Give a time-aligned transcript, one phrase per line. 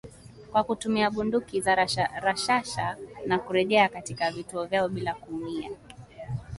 [0.51, 1.75] kwa kutumia bunduki za
[2.21, 5.69] rashasha na kurejea katika vituo vyao bila kuumia